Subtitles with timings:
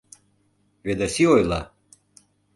[0.85, 1.61] Ведаси ойла: